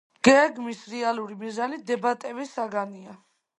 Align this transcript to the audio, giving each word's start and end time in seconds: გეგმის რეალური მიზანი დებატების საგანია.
გეგმის 0.27 0.79
რეალური 0.93 1.37
მიზანი 1.43 1.79
დებატების 1.93 2.57
საგანია. 2.59 3.17